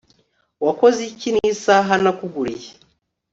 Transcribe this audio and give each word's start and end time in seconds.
wakoze 0.65 0.99
iki 1.11 1.29
nisaha 1.35 1.93
nakuguriye 2.03 2.71